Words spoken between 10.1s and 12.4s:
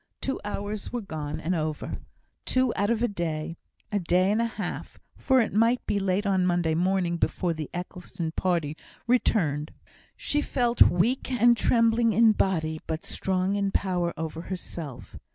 She felt weak and trembling in